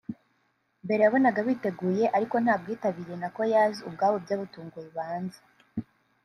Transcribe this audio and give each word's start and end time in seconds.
Mbere 0.85 1.01
wabonaga 1.03 1.39
biteguye 1.47 2.03
ariko 2.17 2.35
nta 2.43 2.55
bwitabire 2.61 3.13
na 3.19 3.27
choirs 3.35 3.77
ubwabo 3.87 4.15
byabatunguye 4.23 4.85
ubanza 4.91 5.39